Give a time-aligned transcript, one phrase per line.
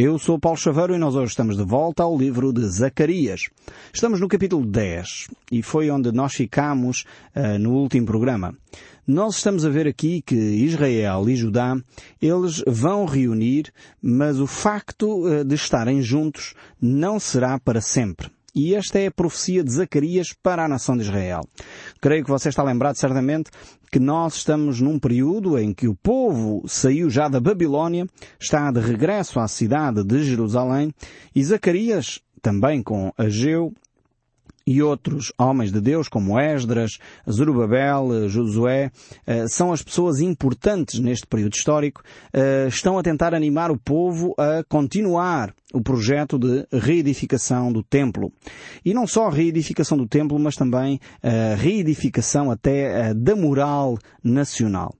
[0.00, 3.50] Eu sou Paulo Chaveiro e nós hoje estamos de volta ao livro de Zacarias.
[3.92, 8.56] Estamos no capítulo 10 e foi onde nós ficamos uh, no último programa.
[9.04, 11.76] Nós estamos a ver aqui que Israel e Judá,
[12.22, 18.30] eles vão reunir, mas o facto uh, de estarem juntos não será para sempre.
[18.54, 21.42] E esta é a profecia de Zacarias para a nação de Israel.
[22.00, 23.50] Creio que você está lembrado certamente
[23.90, 28.06] que nós estamos num período em que o povo saiu já da Babilônia,
[28.40, 30.92] está de regresso à cidade de Jerusalém
[31.34, 33.72] e Zacarias, também com Ageu,
[34.68, 36.98] e outros homens de Deus, como Esdras,
[37.30, 38.90] Zorobabel, Josué,
[39.26, 42.02] eh, são as pessoas importantes neste período histórico,
[42.34, 48.32] eh, estão a tentar animar o povo a continuar o projeto de reedificação do templo.
[48.84, 54.94] E não só a reedificação do templo, mas também a reedificação até da moral nacional.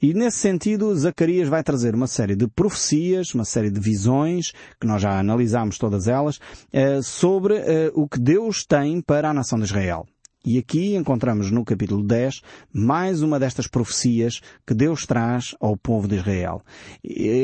[0.00, 4.86] E nesse sentido, Zacarias vai trazer uma série de profecias, uma série de visões, que
[4.86, 6.38] nós já analisámos todas elas,
[6.72, 10.06] eh, sobre eh, o que Deus tem para a nação de Israel.
[10.44, 12.40] E aqui encontramos no capítulo 10
[12.72, 16.62] mais uma destas profecias que Deus traz ao povo de Israel.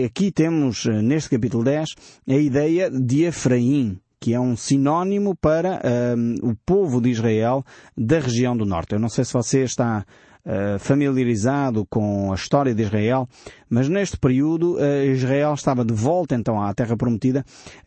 [0.07, 1.91] Aqui temos, eh, neste capítulo 10,
[2.27, 5.79] a ideia de Efraim, que é um sinónimo para
[6.17, 7.63] um, o povo de Israel
[7.95, 8.95] da região do norte.
[8.95, 10.07] Eu não sei se você está
[10.47, 13.29] uh, familiarizado com a história de Israel,
[13.69, 17.45] mas neste período uh, Israel estava de volta então à Terra Prometida,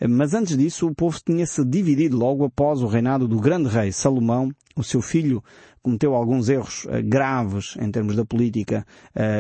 [0.08, 4.52] mas antes disso o povo tinha-se dividido logo após o reinado do grande rei Salomão
[4.76, 5.44] o seu filho
[5.82, 8.86] cometeu alguns erros graves em termos da política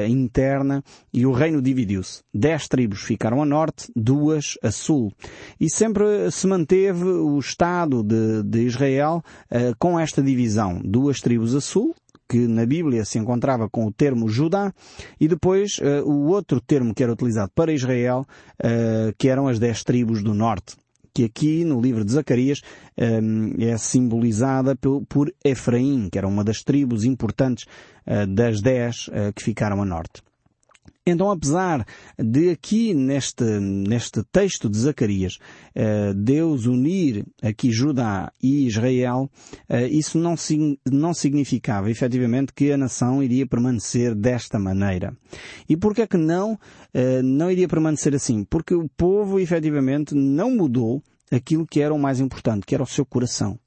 [0.08, 2.23] interna e o reino dividiu-se.
[2.34, 5.14] Dez tribos ficaram a norte, duas a sul.
[5.59, 9.22] E sempre se manteve o Estado de, de Israel
[9.78, 10.81] com esta divisão.
[10.84, 11.95] Duas tribos a sul,
[12.30, 14.72] que na Bíblia se encontrava com o termo Judá,
[15.19, 18.25] e depois uh, o outro termo que era utilizado para Israel,
[18.63, 20.75] uh, que eram as dez tribos do norte
[21.11, 22.61] que aqui no livro de Zacarias
[22.95, 27.66] um, é simbolizada por, por, Efraim, que era uma das tribos importantes
[28.06, 30.22] uh, das dez que ficaram a norte.
[31.05, 31.85] Então, apesar
[32.17, 35.39] de aqui neste, neste texto de Zacarias,
[35.75, 39.29] uh, Deus unir aqui Judá e Israel,
[39.69, 40.35] uh, isso não,
[40.91, 45.15] não significava efetivamente que a nação iria permanecer desta maneira.
[45.67, 48.43] E por que é que não, uh, não iria permanecer assim?
[48.43, 51.01] Porque o povo efetivamente não mudou
[51.31, 53.59] aquilo que era o mais importante, que era o seu coração.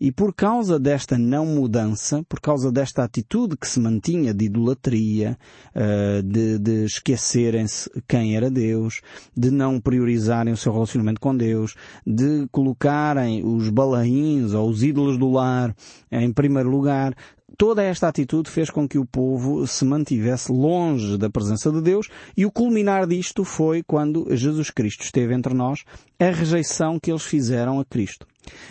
[0.00, 5.38] E por causa desta não mudança, por causa desta atitude que se mantinha de idolatria,
[5.74, 9.00] eh, de, de esquecerem-se quem era Deus,
[9.36, 11.74] de não priorizarem o seu relacionamento com Deus,
[12.06, 15.74] de colocarem os balaíns ou os ídolos do lar
[16.10, 17.14] em primeiro lugar,
[17.56, 22.08] toda esta atitude fez com que o povo se mantivesse longe da presença de Deus
[22.36, 25.84] e o culminar disto foi quando Jesus Cristo esteve entre nós,
[26.18, 28.26] a rejeição que eles fizeram a Cristo.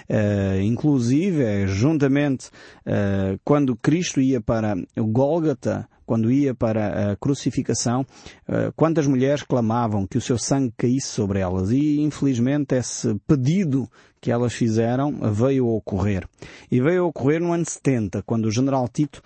[0.07, 2.47] Uh, inclusive, juntamente,
[2.85, 8.05] uh, quando Cristo ia para o Gólgata, quando ia para a crucificação,
[8.75, 13.89] quantas mulheres clamavam que o seu sangue caísse sobre elas e, infelizmente, esse pedido
[14.23, 16.25] que elas fizeram veio a ocorrer.
[16.71, 19.21] E veio a ocorrer no ano 70, quando o general Tito,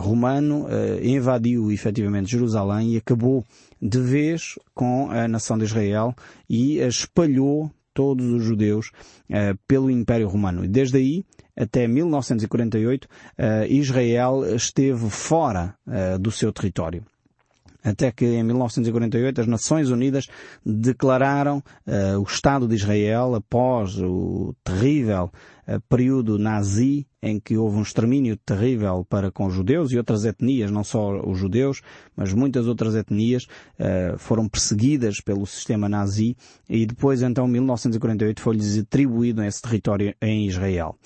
[0.00, 0.66] romano,
[1.02, 3.44] invadiu efetivamente Jerusalém e acabou
[3.80, 6.14] de vez com a nação de Israel
[6.48, 8.90] e espalhou todos os judeus
[9.28, 10.64] uh, pelo Império Romano.
[10.64, 15.76] E desde aí até 1948 uh, eh, Israel esteve fora
[16.18, 17.04] do seu território
[17.84, 20.28] até que em 1948 as Nações Unidas
[20.64, 25.30] declararam uh, o Estado de Israel após o terrível
[25.66, 30.24] uh, período nazi em que houve um extermínio terrível para com os judeus e outras
[30.24, 31.80] etnias, não só os judeus,
[32.16, 36.36] mas muitas outras etnias uh, foram perseguidas pelo sistema nazi
[36.68, 40.96] e depois então 1948 foi-lhes atribuído esse território em Israel.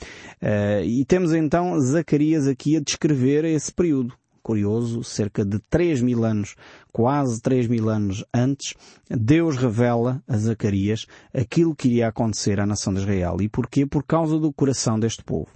[0.85, 4.15] e temos então Zacarias aqui a descrever esse período
[4.47, 6.55] curioso, cerca de 3 mil anos,
[6.93, 8.75] quase 3 mil anos antes,
[9.11, 13.39] Deus revela a Zacarias aquilo que iria acontecer à nação de Israel.
[13.41, 13.85] E porquê?
[13.85, 15.49] Por causa do coração deste povo.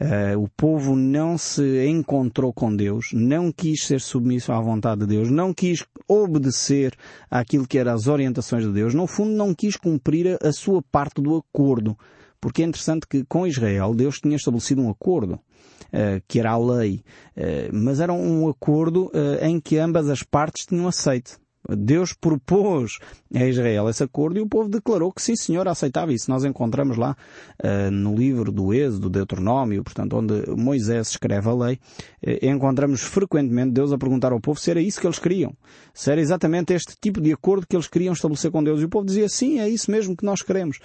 [0.00, 5.06] Uh, o povo não se encontrou com Deus, não quis ser submisso à vontade de
[5.08, 6.96] Deus, não quis obedecer
[7.30, 10.82] àquilo que eram as orientações de Deus, no fundo não quis cumprir a, a sua
[10.82, 11.96] parte do acordo.
[12.42, 16.58] Porque é interessante que com Israel Deus tinha estabelecido um acordo, uh, que era a
[16.58, 17.04] lei,
[17.36, 21.40] uh, mas era um acordo uh, em que ambas as partes tinham aceito.
[21.68, 22.98] Deus propôs
[23.34, 26.30] a Israel esse acordo e o povo declarou que sim, senhor, aceitava isso.
[26.30, 27.16] Nós encontramos lá
[27.62, 31.78] uh, no livro do Êxodo, do Deuteronômio, portanto, onde Moisés escreve a lei,
[32.26, 35.54] uh, encontramos frequentemente Deus a perguntar ao povo se era isso que eles queriam.
[35.94, 38.80] Se era exatamente este tipo de acordo que eles queriam estabelecer com Deus.
[38.80, 40.78] E o povo dizia, sim, é isso mesmo que nós queremos.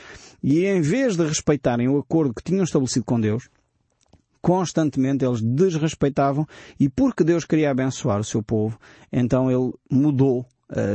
[0.44, 3.50] E em vez de respeitarem o acordo que tinham estabelecido com Deus,
[4.41, 6.45] constantemente eles desrespeitavam
[6.80, 8.80] e porque Deus queria abençoar o seu povo,
[9.12, 10.45] então ele mudou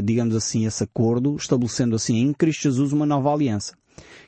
[0.05, 3.75] digamos assim, esse acordo, estabelecendo assim em Cristo Jesus uma nova aliança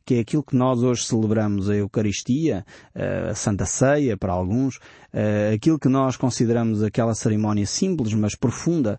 [0.04, 2.64] que é aquilo que nós hoje celebramos a Eucaristia,
[2.94, 4.78] eh, a Santa Ceia para alguns,
[5.12, 8.98] eh, aquilo que nós consideramos aquela cerimónia simples mas profunda,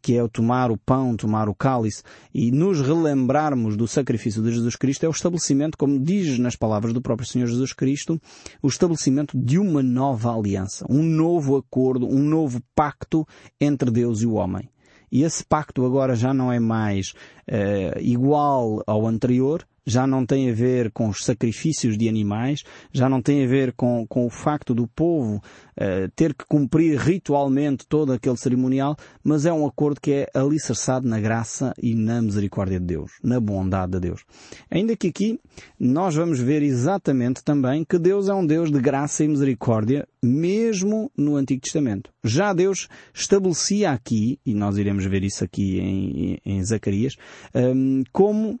[0.00, 2.02] que é o tomar o pão, tomar o cálice
[2.32, 6.92] e nos relembrarmos do sacrifício de Jesus Cristo, é o estabelecimento, como diz nas palavras
[6.92, 8.20] do próprio Senhor Jesus Cristo,
[8.62, 13.26] o estabelecimento de uma nova aliança, um novo acordo, um novo pacto
[13.60, 14.70] entre Deus e o homem.
[15.10, 17.10] E esse pacto agora já não é mais
[17.48, 23.08] uh, igual ao anterior, já não tem a ver com os sacrifícios de animais, já
[23.08, 27.86] não tem a ver com, com o facto do povo uh, ter que cumprir ritualmente
[27.86, 32.80] todo aquele cerimonial, mas é um acordo que é alicerçado na graça e na misericórdia
[32.80, 34.24] de Deus, na bondade de Deus.
[34.70, 35.40] Ainda que aqui
[35.78, 41.10] nós vamos ver exatamente também que Deus é um Deus de graça e misericórdia, mesmo
[41.16, 42.10] no Antigo Testamento.
[42.24, 47.14] Já Deus estabelecia aqui, e nós iremos ver isso aqui em, em Zacarias,
[47.54, 48.58] um, como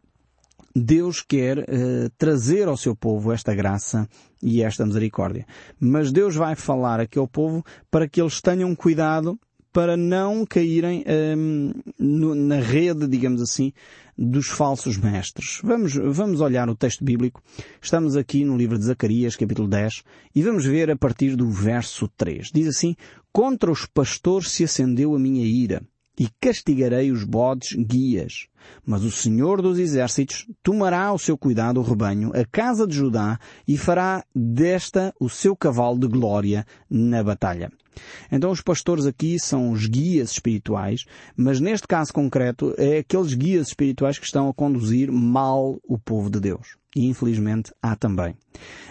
[0.78, 4.06] Deus quer uh, trazer ao seu povo esta graça
[4.42, 5.46] e esta misericórdia.
[5.80, 9.40] Mas Deus vai falar aqui ao povo para que eles tenham cuidado
[9.72, 11.02] para não caírem
[11.36, 13.72] um, no, na rede, digamos assim,
[14.16, 15.60] dos falsos mestres.
[15.64, 17.42] Vamos, vamos olhar o texto bíblico.
[17.80, 20.02] Estamos aqui no livro de Zacarias, capítulo 10,
[20.34, 22.50] e vamos ver a partir do verso 3.
[22.52, 22.94] Diz assim,
[23.32, 25.82] Contra os pastores se acendeu a minha ira
[26.18, 28.46] e castigarei os bodes guias.
[28.84, 33.38] Mas o Senhor dos Exércitos tomará ao seu cuidado o rebanho, a casa de Judá,
[33.66, 37.70] e fará desta o seu cavalo de glória na batalha.
[38.30, 41.04] Então os pastores aqui são os guias espirituais,
[41.36, 46.30] mas neste caso concreto é aqueles guias espirituais que estão a conduzir mal o povo
[46.30, 46.76] de Deus.
[46.94, 48.34] E infelizmente há também.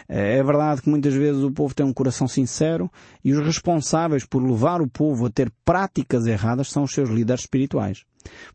[0.08, 2.92] É verdade que muitas vezes o povo tem um coração sincero
[3.24, 7.42] e os responsáveis por levar o povo a ter práticas erradas são os seus líderes
[7.42, 8.06] espirituais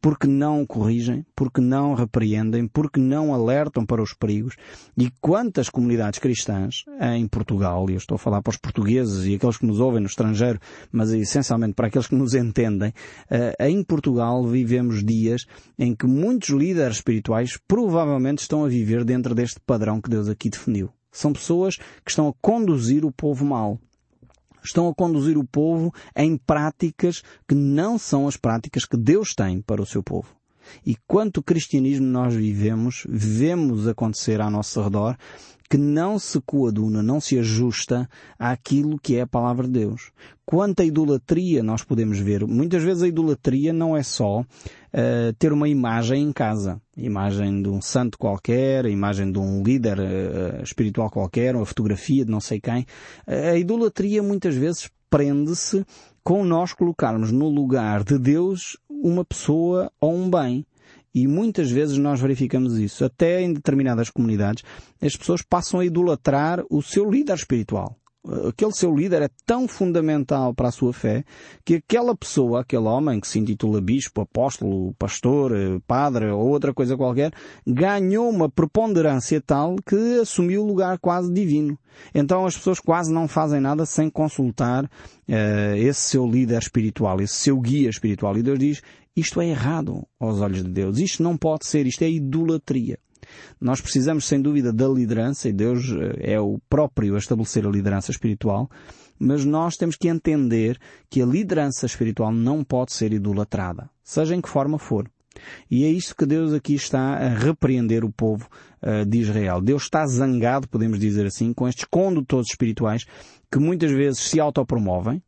[0.00, 4.56] porque não corrigem, porque não repreendem, porque não alertam para os perigos.
[4.96, 9.34] E quantas comunidades cristãs em Portugal, e eu estou a falar para os portugueses e
[9.34, 10.60] aqueles que nos ouvem no estrangeiro,
[10.92, 12.92] mas essencialmente para aqueles que nos entendem,
[13.30, 15.46] eh, em Portugal vivemos dias
[15.78, 20.50] em que muitos líderes espirituais provavelmente estão a viver dentro deste padrão que Deus aqui
[20.50, 20.90] definiu.
[21.12, 23.80] São pessoas que estão a conduzir o povo mal
[24.62, 29.60] estão a conduzir o povo em práticas que não são as práticas que Deus tem
[29.60, 30.39] para o seu povo.
[30.84, 35.16] E quanto cristianismo nós vivemos, vemos acontecer ao nosso redor,
[35.70, 40.10] que não se coaduna, não se ajusta àquilo que é a palavra de Deus.
[40.44, 42.44] Quanta idolatria nós podemos ver.
[42.44, 46.82] Muitas vezes a idolatria não é só uh, ter uma imagem em casa.
[46.96, 52.32] Imagem de um santo qualquer, imagem de um líder uh, espiritual qualquer, uma fotografia de
[52.32, 52.84] não sei quem.
[53.24, 55.86] A idolatria muitas vezes prende-se
[56.22, 60.64] com nós colocarmos no lugar de Deus uma pessoa ou um bem.
[61.12, 63.04] E muitas vezes nós verificamos isso.
[63.04, 64.62] Até em determinadas comunidades,
[65.02, 67.96] as pessoas passam a idolatrar o seu líder espiritual.
[68.46, 71.24] Aquele seu líder é tão fundamental para a sua fé
[71.64, 75.52] que aquela pessoa, aquele homem que se intitula bispo, apóstolo, pastor,
[75.86, 77.32] padre ou outra coisa qualquer,
[77.66, 81.78] ganhou uma preponderância tal que assumiu o lugar quase divino.
[82.14, 87.36] Então as pessoas quase não fazem nada sem consultar uh, esse seu líder espiritual, esse
[87.36, 88.36] seu guia espiritual.
[88.36, 88.82] E Deus diz,
[89.16, 90.98] isto é errado aos olhos de Deus.
[90.98, 91.86] Isto não pode ser.
[91.86, 92.98] Isto é idolatria.
[93.60, 97.70] Nós precisamos, sem dúvida, da liderança, e Deus eh, é o próprio a estabelecer a
[97.70, 98.68] liderança espiritual,
[99.18, 104.40] mas nós temos que entender que a liderança espiritual não pode ser idolatrada, seja em
[104.40, 105.08] que forma for.
[105.70, 108.48] E é isto que Deus aqui está a repreender o povo
[108.82, 109.60] uh, de Israel.
[109.60, 113.04] Deus está zangado, podemos dizer assim, com estes condutores espirituais
[113.50, 115.22] que muitas vezes se autopromovem,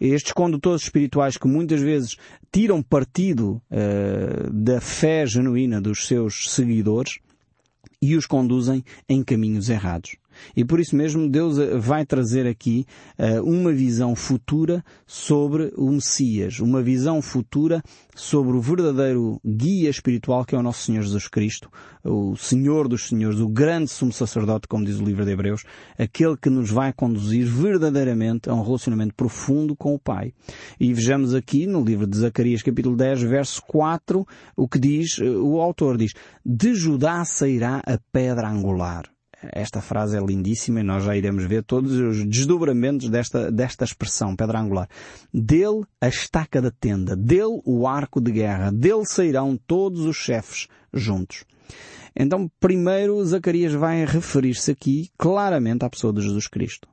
[0.00, 2.16] estes condutores espirituais que muitas vezes
[2.52, 7.18] tiram partido uh, da fé genuína dos seus seguidores
[8.00, 10.16] e os conduzem em caminhos errados.
[10.56, 12.86] E por isso mesmo Deus eh, vai trazer aqui
[13.18, 17.82] uh, uma visão futura sobre o Messias, uma visão futura
[18.14, 21.70] sobre o verdadeiro guia espiritual que é o nosso Senhor Jesus Cristo,
[22.04, 25.64] o Senhor dos Senhores, o grande sumo sacerdote, como diz o livro de Hebreus,
[25.98, 30.32] aquele que nos vai conduzir verdadeiramente a um relacionamento profundo com o Pai.
[30.78, 34.26] E vejamos aqui no livro de Zacarias capítulo 10, verso 4,
[34.56, 36.12] o que diz, eh, o autor diz,
[36.44, 39.17] de Judá sairá a pedra angular.
[39.42, 44.34] Esta frase é lindíssima e nós já iremos ver todos os desdobramentos desta, desta expressão,
[44.34, 44.88] pedra angular.
[45.32, 50.66] Dele a estaca da tenda, dele o arco de guerra, dele sairão todos os chefes
[50.92, 51.44] juntos.
[52.16, 56.88] Então, primeiro, Zacarias vai referir-se aqui claramente à pessoa de Jesus Cristo.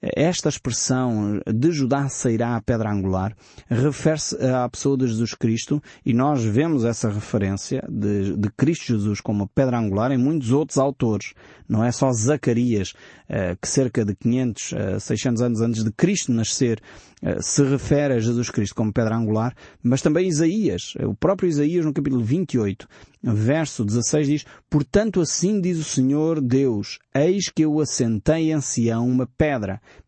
[0.00, 3.36] Esta expressão de Judá sairá a pedra angular
[3.68, 9.20] refere-se à pessoa de Jesus Cristo e nós vemos essa referência de, de Cristo Jesus
[9.20, 11.32] como pedra angular em muitos outros autores.
[11.68, 12.94] Não é só Zacarias,
[13.28, 16.80] eh, que cerca de 500, 600 eh, anos antes de Cristo nascer,
[17.22, 20.94] eh, se refere a Jesus Cristo como pedra angular, mas também Isaías.
[21.06, 22.88] O próprio Isaías, no capítulo 28,
[23.22, 29.06] verso 16, diz, Portanto assim diz o Senhor Deus, eis que eu assentei em Sião
[29.06, 29.49] uma pedra,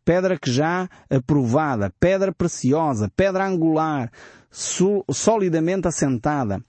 [0.05, 4.11] pedra que já aprovada, pedra preciosa, pedra angular,
[4.51, 6.63] solidamente assentada.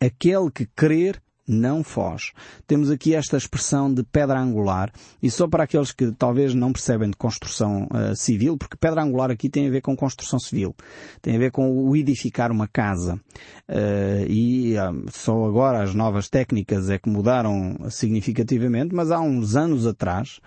[0.00, 2.32] Aquele que crer não foge.
[2.66, 4.90] Temos aqui esta expressão de pedra angular,
[5.22, 9.30] e só para aqueles que talvez não percebem de construção uh, civil, porque pedra angular
[9.30, 10.74] aqui tem a ver com construção civil,
[11.20, 13.20] tem a ver com o edificar uma casa.
[13.68, 19.54] Uh, e uh, só agora as novas técnicas é que mudaram significativamente, mas há uns
[19.54, 20.40] anos atrás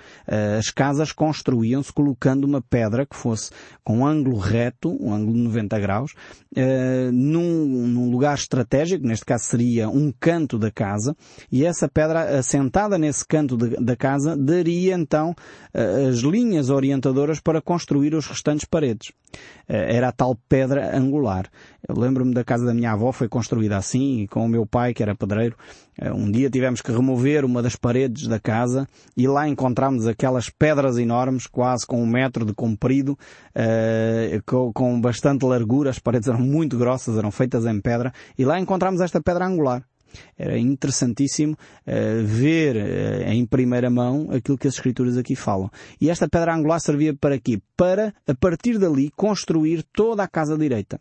[0.58, 3.52] as casas construíam-se colocando uma pedra que fosse
[3.84, 6.14] com um ângulo reto, um ângulo de 90 graus,
[7.12, 11.16] num, num lugar estratégico, neste caso seria um canto da casa, casa
[11.52, 15.36] e essa pedra assentada nesse canto de, da casa daria então
[15.74, 19.12] eh, as linhas orientadoras para construir os restantes paredes.
[19.68, 21.48] Eh, era a tal pedra angular.
[21.88, 24.94] Eu lembro-me da casa da minha avó, foi construída assim, e com o meu pai,
[24.94, 25.56] que era pedreiro,
[26.00, 30.50] eh, um dia tivemos que remover uma das paredes da casa e lá encontramos aquelas
[30.50, 33.18] pedras enormes, quase com um metro de comprido,
[34.46, 38.60] com, com bastante largura, as paredes eram muito grossas, eram feitas em pedra, e lá
[38.60, 39.84] encontramos esta pedra angular.
[40.38, 45.70] Era interessantíssimo uh, ver uh, em primeira mão aquilo que as Escrituras aqui falam.
[46.00, 47.60] E esta pedra angular servia para quê?
[47.76, 51.00] Para, a partir dali, construir toda a casa direita.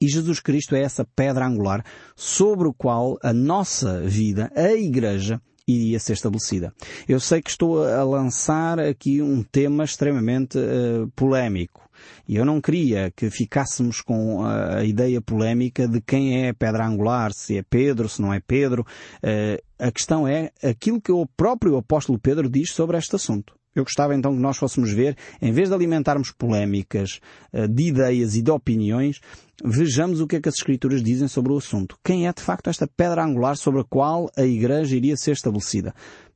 [0.00, 1.84] E Jesus Cristo é essa pedra angular
[2.16, 6.74] sobre o qual a nossa vida, a Igreja, iria ser estabelecida.
[7.08, 11.81] Eu sei que estou a lançar aqui um tema extremamente uh, polémico.
[12.28, 17.32] E eu não queria que ficássemos com a ideia polémica de quem é pedra angular,
[17.32, 18.86] se é Pedro, se não é Pedro.
[19.22, 23.54] Uh, a questão é aquilo que o próprio apóstolo Pedro diz sobre este assunto.
[23.74, 27.20] Eu gostava então que nós fôssemos ver, em vez de alimentarmos polémicas
[27.52, 29.20] uh, de ideias e de opiniões,
[29.64, 31.96] vejamos o que é que as Escrituras dizem sobre o assunto.
[32.04, 35.94] Quem é de facto esta pedra angular sobre a qual a Igreja iria ser estabelecida?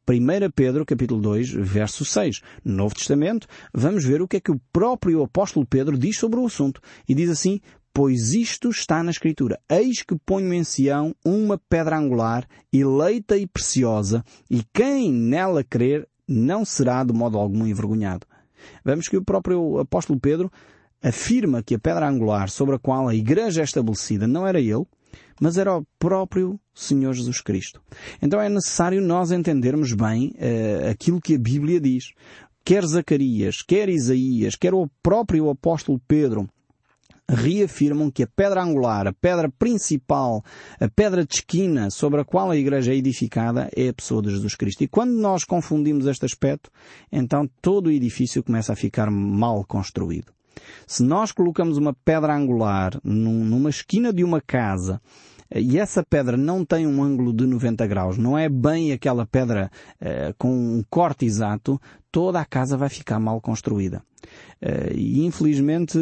[0.09, 2.41] 1 Pedro capítulo 2, verso 6.
[2.65, 6.39] No Novo Testamento, vamos ver o que é que o próprio apóstolo Pedro diz sobre
[6.39, 6.81] o assunto.
[7.09, 7.61] E diz assim,
[7.93, 9.59] Pois isto está na Escritura.
[9.69, 16.07] Eis que ponho em Sião uma pedra angular, eleita e preciosa, e quem nela crer
[16.29, 18.27] não será de modo algum envergonhado.
[18.85, 20.53] Vemos que o próprio apóstolo Pedro
[21.03, 24.87] afirma que a pedra angular sobre a qual a igreja é estabelecida não era ele,
[25.41, 27.81] mas era o próprio Senhor Jesus Cristo.
[28.21, 32.13] Então é necessário nós entendermos bem uh, aquilo que a Bíblia diz.
[32.65, 36.49] Quer Zacarias, quer Isaías, quer o próprio apóstolo Pedro,
[37.29, 40.45] reafirmam que a pedra angular, a pedra principal,
[40.81, 44.31] a pedra de esquina sobre a qual a igreja é edificada é a pessoa de
[44.31, 44.83] Jesus Cristo.
[44.83, 46.71] E quando nós confundimos este aspecto,
[47.11, 50.36] então todo o edifício começa a ficar mal construído.
[50.87, 55.01] Se nós colocamos uma pedra angular numa esquina de uma casa
[55.55, 59.71] e essa pedra não tem um ângulo de 90 graus, não é bem aquela pedra
[60.01, 64.03] uh, com um corte exato, toda a casa vai ficar mal construída.
[64.61, 65.99] Uh, e infelizmente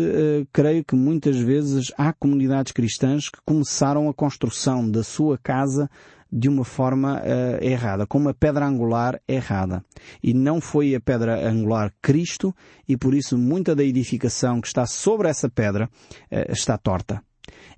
[0.53, 5.91] creio que muitas vezes há comunidades cristãs que começaram a construção da sua casa
[6.37, 9.85] de uma forma uh, errada, com uma pedra angular errada.
[10.21, 12.53] E não foi a pedra angular Cristo,
[12.88, 15.88] e por isso muita da edificação que está sobre essa pedra
[16.33, 17.23] uh, está torta.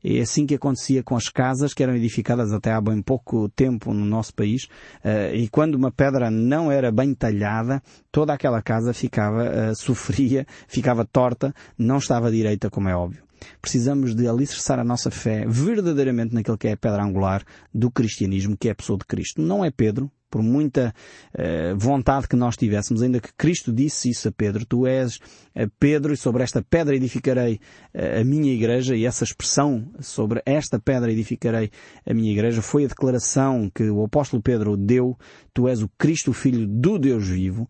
[0.02, 3.92] É assim que acontecia com as casas que eram edificadas até há bem pouco tempo
[3.92, 4.64] no nosso país,
[5.04, 11.04] uh, e quando uma pedra não era bem talhada, toda aquela casa ficava, sofria, ficava
[11.04, 13.25] torta, não estava direita, como é óbvio.
[13.60, 18.56] Precisamos de alicerçar a nossa fé verdadeiramente naquele que é a pedra angular do cristianismo,
[18.56, 19.40] que é a pessoa de Cristo.
[19.40, 20.10] Não é Pedro.
[20.30, 20.94] Por muita
[21.34, 25.70] uh, vontade que nós tivéssemos, ainda que Cristo disse isso a Pedro, tu és uh,
[25.78, 27.60] Pedro e sobre esta pedra edificarei
[27.94, 31.70] uh, a minha igreja e essa expressão sobre esta pedra edificarei
[32.04, 35.16] a minha igreja foi a declaração que o apóstolo Pedro deu,
[35.54, 37.68] tu és o Cristo, o Filho do Deus vivo.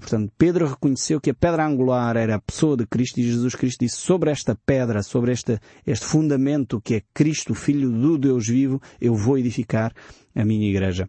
[0.00, 3.80] portanto, Pedro reconheceu que a pedra angular era a pessoa de Cristo e Jesus Cristo
[3.80, 8.80] disse sobre esta pedra, sobre este, este fundamento que é Cristo, Filho do Deus vivo,
[9.00, 9.92] eu vou edificar
[10.34, 11.08] a minha igreja.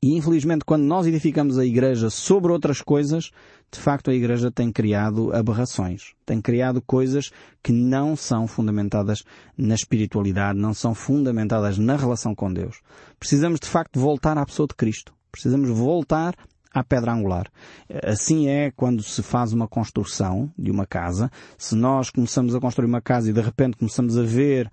[0.00, 3.32] E infelizmente quando nós edificamos a igreja sobre outras coisas,
[3.70, 6.14] de facto a igreja tem criado aberrações.
[6.24, 9.24] Tem criado coisas que não são fundamentadas
[9.56, 12.80] na espiritualidade, não são fundamentadas na relação com Deus.
[13.18, 15.12] Precisamos de facto voltar à pessoa de Cristo.
[15.32, 16.34] Precisamos voltar
[16.72, 17.46] à pedra angular.
[18.04, 21.30] Assim é quando se faz uma construção de uma casa.
[21.56, 24.70] Se nós começamos a construir uma casa e de repente começamos a ver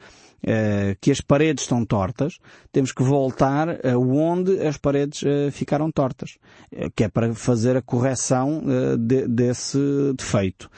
[0.47, 2.37] eh, que as paredes estão tortas,
[2.71, 6.37] temos que voltar onde as paredes eh, ficaram tortas,
[6.71, 8.61] eh, que é para fazer a correção
[8.99, 9.79] de, desse
[10.15, 10.69] defeito.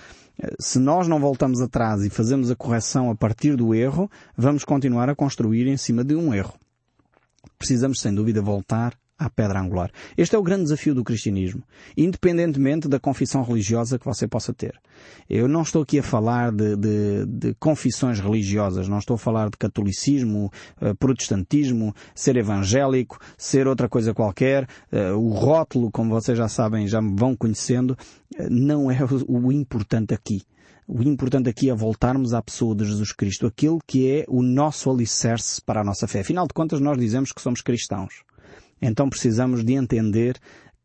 [0.59, 5.09] Se nós não voltamos atrás e fazemos a correção a partir do erro, vamos continuar
[5.09, 6.53] a construir em cima de um erro.
[7.57, 9.91] Precisamos, sem dúvida, voltar à pedra angular.
[10.17, 11.63] Este é o grande desafio do cristianismo,
[11.95, 14.79] independentemente da confissão religiosa que você possa ter.
[15.29, 19.49] Eu não estou aqui a falar de, de, de confissões religiosas, não estou a falar
[19.49, 24.67] de catolicismo, uh, protestantismo, ser evangélico, ser outra coisa qualquer.
[24.91, 28.97] Uh, o rótulo, como vocês já sabem, já me vão conhecendo, uh, não é
[29.27, 30.43] o importante aqui.
[30.87, 34.89] O importante aqui é voltarmos à pessoa de Jesus Cristo, aquele que é o nosso
[34.89, 36.21] alicerce para a nossa fé.
[36.21, 38.23] Afinal de contas, nós dizemos que somos cristãos.
[38.81, 40.37] Então precisamos de entender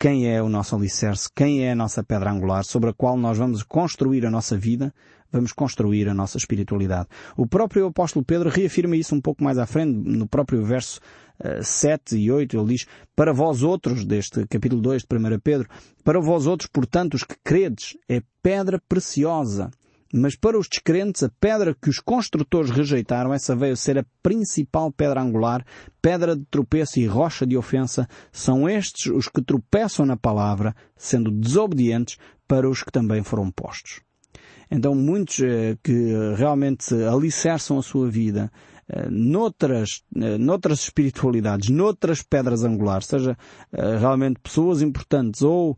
[0.02, 3.38] quem é o nosso alicerce, quem é a nossa pedra angular, sobre a qual nós
[3.38, 4.92] vamos construir a nossa vida,
[5.30, 7.08] vamos construir a nossa espiritualidade.
[7.36, 10.98] O próprio apóstolo Pedro reafirma isso um pouco mais à frente, no próprio verso
[11.38, 15.38] uh, eh, 7 e 8, ele diz, para vós outros, deste capítulo 2 de 1
[15.38, 15.68] Pedro,
[16.02, 19.70] para vós outros, portanto, os que credes, é pedra preciosa,
[20.12, 24.92] mas para os descrentes, a pedra que os construtores rejeitaram, essa veio ser a principal
[24.92, 25.64] pedra angular,
[26.02, 31.30] pedra de tropeço e rocha de ofensa, são estes os que tropeçam na palavra, sendo
[31.30, 34.00] desobedientes para os que também foram postos.
[34.70, 38.50] Então muitos eh, que realmente alicerçam a sua vida
[39.10, 43.36] noutras, eh, noutras espiritualidades, noutras pedras angulares, seja
[43.72, 45.76] eh, realmente pessoas importantes ou,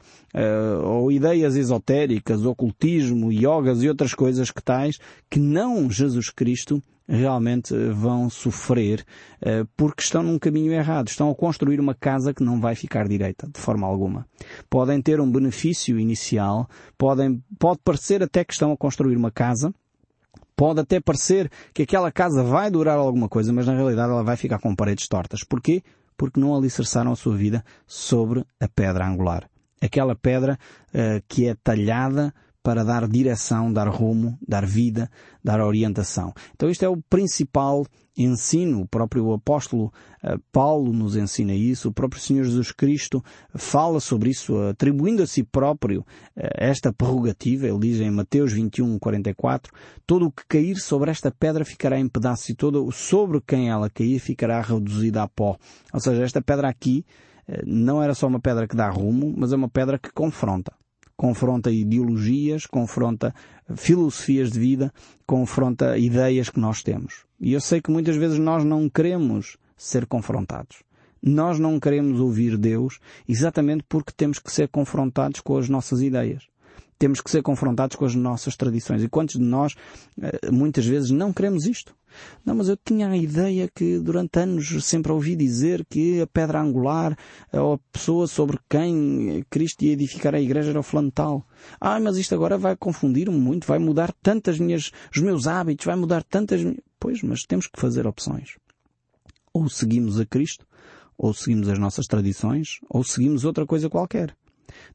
[0.82, 4.98] ou ideias esotéricas, ocultismo, yogas e outras coisas que tais,
[5.30, 9.04] que não Jesus Cristo, realmente vão sofrer
[9.76, 11.08] porque estão num caminho errado.
[11.08, 14.26] Estão a construir uma casa que não vai ficar direita, de forma alguma.
[14.68, 19.72] Podem ter um benefício inicial, podem, pode parecer até que estão a construir uma casa,
[20.56, 24.36] Pode até parecer que aquela casa vai durar alguma coisa, mas na realidade ela vai
[24.36, 25.42] ficar com paredes tortas.
[25.42, 25.82] Porquê?
[26.16, 29.48] Porque não alicerçaram a sua vida sobre a pedra angular.
[29.82, 35.10] Aquela pedra uh, que é talhada para dar direção, dar rumo, dar vida,
[35.42, 36.32] dar orientação.
[36.54, 37.84] Então isto é o principal
[38.16, 38.82] ensino.
[38.82, 41.88] O próprio apóstolo uh, Paulo nos ensina isso.
[41.88, 43.22] O próprio Senhor Jesus Cristo
[43.54, 46.04] fala sobre isso, atribuindo a si próprio uh,
[46.56, 47.66] esta prerrogativa.
[47.66, 49.72] Ele diz em Mateus 21, 44,
[50.06, 53.90] todo o que cair sobre esta pedra ficará em pedaços e todo sobre quem ela
[53.90, 55.56] cair ficará reduzida a pó.
[55.92, 57.04] Ou seja, esta pedra aqui
[57.48, 60.72] uh, não era só uma pedra que dá rumo, mas é uma pedra que confronta
[61.16, 63.34] confronta ideologias, confronta
[63.76, 64.92] filosofias de vida,
[65.26, 67.24] confronta ideias que nós temos.
[67.40, 70.82] E eu sei que muitas vezes nós não queremos ser confrontados.
[71.22, 72.98] Nós não queremos ouvir Deus
[73.28, 76.53] exatamente porque temos que ser confrontados com as nossas ideias
[76.98, 79.02] temos que ser confrontados com as nossas tradições.
[79.02, 79.74] E quantos de nós,
[80.20, 81.94] eh, muitas vezes, não queremos isto?
[82.44, 86.60] Não, mas eu tinha a ideia que durante anos sempre ouvi dizer que a pedra
[86.60, 87.16] angular,
[87.52, 91.46] a pessoa sobre quem Cristo ia edificar a igreja era o flantal.
[91.80, 95.96] Ah, mas isto agora vai confundir-me muito, vai mudar tantas minhas, os meus hábitos, vai
[95.96, 96.60] mudar tantas...
[96.98, 98.56] Pois, mas temos que fazer opções.
[99.52, 100.66] Ou seguimos a Cristo,
[101.18, 104.34] ou seguimos as nossas tradições, ou seguimos outra coisa qualquer.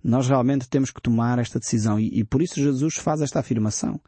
[0.03, 3.99] Nós realmente temos que tomar esta decisão e, e por isso Jesus faz esta afirmação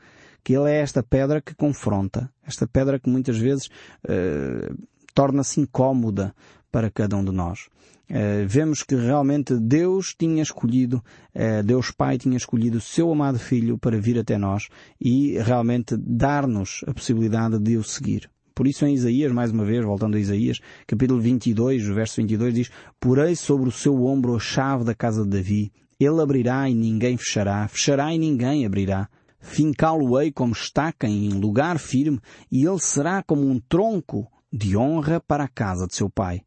[0.44, 4.76] que ele é esta pedra que confronta, esta pedra que muitas vezes uh,
[5.14, 6.34] torna-se incómoda
[6.72, 7.68] para cada um de nós.
[8.10, 11.04] Uh, vemos que realmente Deus tinha escolhido,
[11.36, 14.68] uh, Deus Pai tinha escolhido o seu amado Filho para vir até nós
[15.00, 18.30] e realmente dar-nos a possibilidade de o seguir.
[18.62, 22.72] Por isso em Isaías, mais uma vez, voltando a Isaías, capítulo 22, verso 22 diz,
[23.00, 25.72] Porei sobre o seu ombro a chave da casa de Davi.
[26.00, 29.10] Ele abrirá e ninguém fechará, fechará e ninguém abrirá.
[29.40, 32.20] Fincá-lo-ei como estaca em lugar firme,
[32.52, 36.44] e ele será como um tronco de honra para a casa de seu pai.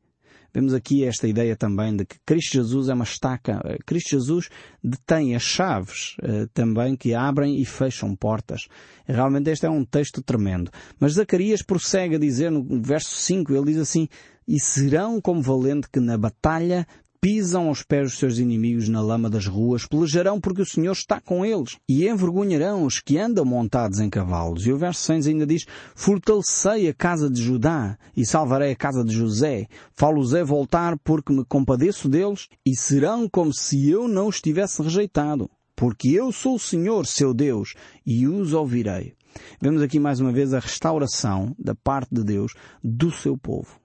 [0.55, 3.61] Vemos aqui esta ideia também de que Cristo Jesus é uma estaca.
[3.85, 4.49] Cristo Jesus
[4.83, 8.69] detém as chaves uh, também que abrem e fecham portas.
[9.05, 10.71] Realmente este é um texto tremendo.
[11.01, 14.09] Mas Zacarias prossegue a dizer no verso 5, ele diz assim,
[14.47, 16.87] e serão como valente que na batalha
[17.25, 21.19] pisam aos pés os seus inimigos na lama das ruas, pelejarão porque o Senhor está
[21.23, 24.67] com eles, e envergonharão os que andam montados em cavalos.
[24.67, 29.03] E o verso 6 ainda diz, fortalecei a casa de Judá, e salvarei a casa
[29.03, 29.67] de José.
[29.95, 35.49] Falo-os voltar porque me compadeço deles, e serão como se eu não os tivesse rejeitado.
[35.75, 37.73] Porque eu sou o Senhor, seu Deus,
[38.05, 39.15] e os ouvirei.
[39.63, 43.83] Vemos aqui mais uma vez a restauração da parte de Deus do seu povo.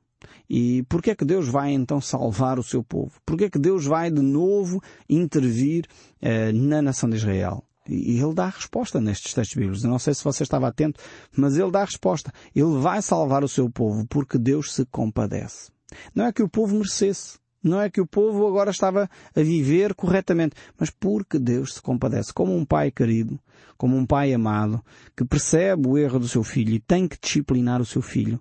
[0.49, 3.11] E porquê é que Deus vai então salvar o seu povo?
[3.23, 5.85] Porquê é que Deus vai de novo intervir
[6.19, 7.63] eh, na nação de Israel?
[7.87, 9.83] E ele dá a resposta nestes textos bíblicos.
[9.83, 10.99] Eu não sei se você estava atento,
[11.35, 12.31] mas ele dá a resposta.
[12.55, 15.71] Ele vai salvar o seu povo porque Deus se compadece.
[16.13, 17.39] Não é que o povo merecesse.
[17.61, 22.33] Não é que o povo agora estava a viver corretamente, mas porque Deus se compadece.
[22.33, 23.37] Como um pai querido,
[23.77, 24.81] como um pai amado,
[25.15, 28.39] que percebe o erro do seu filho e tem que disciplinar o seu filho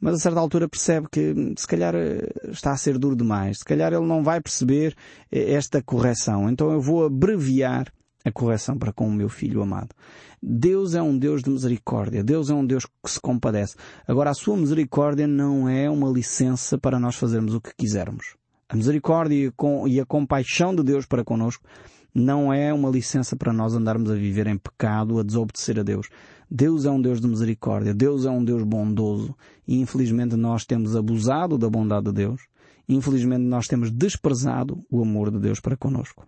[0.00, 3.64] mas a certa altura percebe que se calhar eh, está a ser duro demais, se
[3.64, 4.94] calhar ele não vai perceber
[5.30, 7.92] eh, esta correção, então eu vou abreviar
[8.24, 9.94] a correção para com o meu filho amado.
[10.42, 13.76] Deus é um Deus de misericórdia, Deus é um Deus que se compadece.
[14.06, 18.36] Agora, a sua misericórdia não é uma licença para nós fazermos o que quisermos.
[18.68, 19.52] A misericórdia
[19.86, 21.64] e a compaixão de Deus para conosco
[22.12, 26.08] não é uma licença para nós andarmos a viver em pecado, a desobedecer a Deus.
[26.50, 29.34] Deus é um Deus de misericórdia, Deus é um Deus bondoso
[29.66, 32.42] e infelizmente nós temos abusado da bondade de Deus.
[32.88, 36.24] Infelizmente nós temos desprezado o amor de Deus para conosco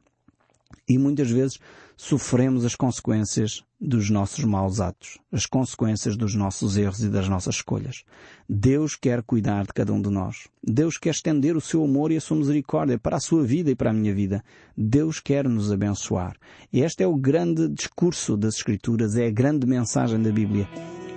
[0.88, 1.58] e muitas vezes
[1.96, 7.56] sofremos as consequências dos nossos maus atos, as consequências dos nossos erros e das nossas
[7.56, 8.04] escolhas.
[8.48, 10.48] Deus quer cuidar de cada um de nós.
[10.62, 13.74] Deus quer estender o seu amor e a sua misericórdia para a sua vida e
[13.74, 14.42] para a minha vida.
[14.76, 16.36] Deus quer nos abençoar.
[16.72, 20.68] E este é o grande discurso das Escrituras, é a grande mensagem da Bíblia.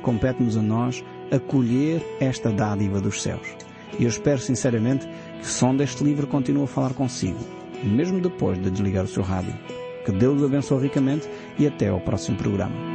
[0.02, 3.48] Compete-nos a nós acolher esta dádiva dos céus.
[4.00, 8.62] E eu espero sinceramente que o som deste livro continue a falar consigo mesmo depois
[8.62, 9.54] de desligar o seu rádio.
[10.06, 12.92] Que Deus abençoe ricamente e até ao próximo programa.